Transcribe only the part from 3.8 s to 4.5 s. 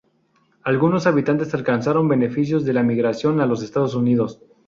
Unidos.